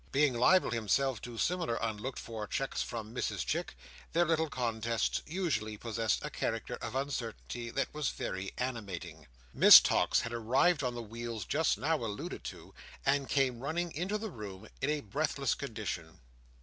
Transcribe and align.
Being 0.11 0.33
liable 0.33 0.71
himself 0.71 1.21
to 1.21 1.37
similar 1.37 1.75
unlooked 1.75 2.17
for 2.17 2.47
checks 2.47 2.81
from 2.81 3.13
Mrs 3.13 3.45
Chick, 3.45 3.75
their 4.13 4.25
little 4.25 4.49
contests 4.49 5.21
usually 5.27 5.77
possessed 5.77 6.25
a 6.25 6.31
character 6.31 6.73
of 6.77 6.95
uncertainty 6.95 7.69
that 7.69 7.93
was 7.93 8.09
very 8.09 8.51
animating. 8.57 9.27
Miss 9.53 9.79
Tox 9.79 10.21
had 10.21 10.33
arrived 10.33 10.81
on 10.81 10.95
the 10.95 11.03
wheels 11.03 11.45
just 11.45 11.77
now 11.77 11.97
alluded 12.03 12.43
to, 12.45 12.73
and 13.05 13.29
came 13.29 13.59
running 13.59 13.91
into 13.91 14.17
the 14.17 14.31
room 14.31 14.67
in 14.81 14.89
a 14.89 15.01
breathless 15.01 15.53
condition. 15.53 16.19